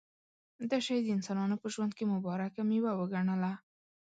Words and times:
دا 0.69 0.77
شی 0.85 0.97
د 1.01 1.07
انسانانو 1.17 1.55
په 1.61 1.67
ژوند 1.73 1.91
کې 1.97 2.11
مبارکه 2.13 2.61
مېوه 2.69 2.91
وګڼله. 2.99 3.53